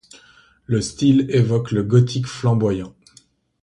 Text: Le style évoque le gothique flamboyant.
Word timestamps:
Le 0.65 0.81
style 0.81 1.27
évoque 1.29 1.69
le 1.69 1.83
gothique 1.83 2.25
flamboyant. 2.25 2.95